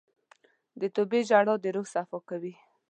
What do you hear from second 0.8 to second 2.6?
توبې ژړا د روح صفا کوي.